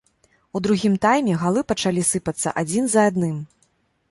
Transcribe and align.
У 0.59 0.61
другім 0.67 0.95
тайме 1.05 1.35
галы 1.43 1.65
пачалі 1.73 2.07
сыпацца 2.11 2.55
адзін 2.63 2.83
за 2.97 3.01
адным. 3.13 3.37